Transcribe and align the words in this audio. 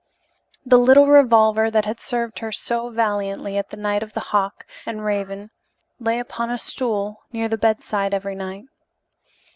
The 0.65 0.79
little 0.79 1.05
revolver 1.05 1.69
that 1.69 1.85
had 1.85 1.99
served 1.99 2.39
her 2.39 2.51
so 2.51 2.89
valiantly 2.89 3.55
at 3.59 3.69
the 3.69 3.77
Inn 3.77 4.01
of 4.01 4.13
the 4.13 4.19
Hawk 4.33 4.65
and 4.83 5.05
Raven 5.05 5.51
lay 5.99 6.17
upon 6.17 6.49
a 6.49 6.57
stool 6.57 7.21
near 7.31 7.47
the 7.47 7.55
bedside 7.59 8.11
every 8.11 8.33
night. 8.33 8.65